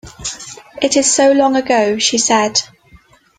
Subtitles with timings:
[0.81, 2.59] “It is so long ago,” she said.